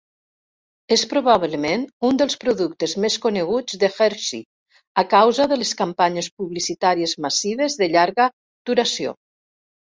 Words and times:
És 0.93 1.01
probablement 1.09 1.83
un 2.07 2.15
dels 2.21 2.37
productes 2.43 2.95
més 3.03 3.17
coneguts 3.25 3.77
de 3.83 3.89
Hershey 4.05 4.41
a 5.03 5.05
causa 5.13 5.47
de 5.53 5.59
les 5.65 5.75
campanyes 5.83 6.31
publicitàries 6.41 7.15
massives 7.27 7.79
de 7.83 7.91
llarga 7.99 8.27
duració. 8.73 9.15